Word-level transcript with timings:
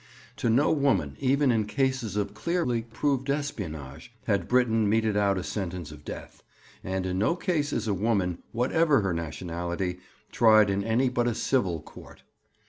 To 0.37 0.49
no 0.49 0.71
woman, 0.71 1.15
even 1.19 1.51
in 1.51 1.67
cases 1.67 2.15
of 2.15 2.33
clearly 2.33 2.81
proved 2.81 3.29
espionage, 3.29 4.11
had 4.25 4.47
Britain 4.47 4.89
meted 4.89 5.15
out 5.15 5.37
a 5.37 5.43
sentence 5.43 5.91
of 5.91 6.03
death; 6.03 6.41
and 6.83 7.05
in 7.05 7.19
no 7.19 7.35
case 7.35 7.71
is 7.71 7.87
a 7.87 7.93
woman, 7.93 8.39
whatever 8.51 9.01
her 9.01 9.13
nationality, 9.13 9.99
tried 10.31 10.71
in 10.71 10.83
any 10.83 11.07
but 11.09 11.27
a 11.27 11.35
civil 11.35 11.83
court. 11.83 12.23